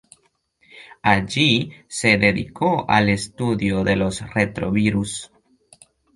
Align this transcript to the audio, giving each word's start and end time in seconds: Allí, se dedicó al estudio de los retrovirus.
Allí, 1.03 1.73
se 1.87 2.17
dedicó 2.17 2.89
al 2.89 3.07
estudio 3.09 3.83
de 3.83 3.97
los 3.97 4.21
retrovirus. 4.33 5.31